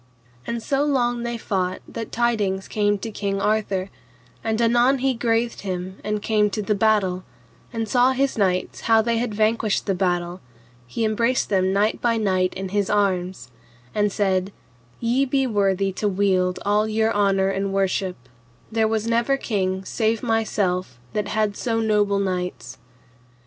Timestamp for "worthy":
15.45-15.91